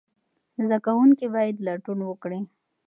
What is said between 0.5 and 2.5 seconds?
زده کوونکي باید لټون وکړي.